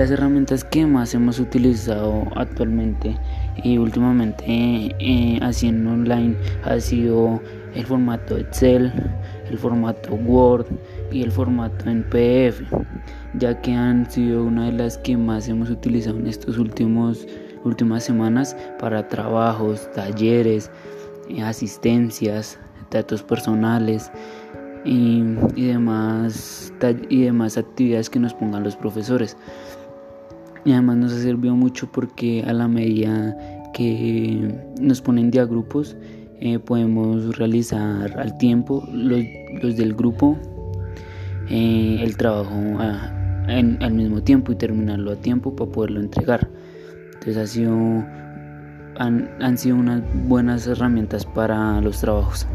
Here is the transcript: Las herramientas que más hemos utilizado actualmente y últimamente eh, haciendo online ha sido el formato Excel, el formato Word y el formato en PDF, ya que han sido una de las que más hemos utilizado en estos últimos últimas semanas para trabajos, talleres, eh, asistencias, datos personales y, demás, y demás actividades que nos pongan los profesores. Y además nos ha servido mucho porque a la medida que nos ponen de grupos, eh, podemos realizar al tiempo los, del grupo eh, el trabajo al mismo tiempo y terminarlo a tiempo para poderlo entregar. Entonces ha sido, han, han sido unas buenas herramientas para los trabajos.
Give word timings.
Las 0.00 0.10
herramientas 0.10 0.64
que 0.64 0.86
más 0.86 1.12
hemos 1.12 1.38
utilizado 1.38 2.26
actualmente 2.34 3.18
y 3.62 3.76
últimamente 3.76 4.44
eh, 4.46 5.38
haciendo 5.42 5.90
online 5.90 6.34
ha 6.64 6.80
sido 6.80 7.38
el 7.74 7.84
formato 7.84 8.38
Excel, 8.38 8.90
el 9.50 9.58
formato 9.58 10.14
Word 10.14 10.64
y 11.12 11.22
el 11.22 11.30
formato 11.30 11.90
en 11.90 12.02
PDF, 12.04 12.62
ya 13.34 13.60
que 13.60 13.74
han 13.74 14.10
sido 14.10 14.42
una 14.42 14.70
de 14.70 14.72
las 14.72 14.96
que 14.96 15.18
más 15.18 15.50
hemos 15.50 15.68
utilizado 15.68 16.16
en 16.16 16.28
estos 16.28 16.56
últimos 16.56 17.26
últimas 17.64 18.02
semanas 18.02 18.56
para 18.78 19.06
trabajos, 19.06 19.86
talleres, 19.92 20.70
eh, 21.28 21.42
asistencias, 21.42 22.58
datos 22.90 23.22
personales 23.22 24.10
y, 24.82 25.20
demás, 25.56 26.72
y 27.10 27.24
demás 27.24 27.58
actividades 27.58 28.08
que 28.08 28.18
nos 28.18 28.32
pongan 28.32 28.64
los 28.64 28.76
profesores. 28.76 29.36
Y 30.64 30.72
además 30.72 30.96
nos 30.96 31.12
ha 31.12 31.22
servido 31.22 31.56
mucho 31.56 31.90
porque 31.90 32.44
a 32.46 32.52
la 32.52 32.68
medida 32.68 33.36
que 33.72 34.62
nos 34.80 35.00
ponen 35.00 35.30
de 35.30 35.44
grupos, 35.46 35.96
eh, 36.40 36.58
podemos 36.58 37.36
realizar 37.36 38.18
al 38.18 38.38
tiempo 38.38 38.86
los, 38.92 39.22
del 39.76 39.94
grupo 39.94 40.38
eh, 41.48 42.00
el 42.02 42.16
trabajo 42.16 42.54
al 42.80 43.92
mismo 43.92 44.22
tiempo 44.22 44.52
y 44.52 44.56
terminarlo 44.56 45.12
a 45.12 45.16
tiempo 45.16 45.54
para 45.56 45.70
poderlo 45.70 46.00
entregar. 46.00 46.48
Entonces 47.14 47.36
ha 47.36 47.46
sido, 47.46 47.74
han, 48.96 49.28
han 49.40 49.58
sido 49.58 49.76
unas 49.76 50.02
buenas 50.28 50.66
herramientas 50.66 51.26
para 51.26 51.80
los 51.80 52.00
trabajos. 52.00 52.46